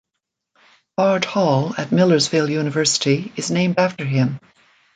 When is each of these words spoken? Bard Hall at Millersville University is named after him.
Bard 0.97 1.25
Hall 1.25 1.75
at 1.77 1.91
Millersville 1.91 2.49
University 2.49 3.31
is 3.35 3.51
named 3.51 3.77
after 3.77 4.03
him. 4.03 4.39